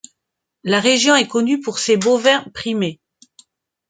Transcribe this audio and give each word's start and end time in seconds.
La 0.63 0.79
région 0.79 1.15
est 1.15 1.27
connue 1.27 1.59
pour 1.61 1.77
ses 1.77 1.95
bovins 1.95 2.43
primés. 2.55 2.99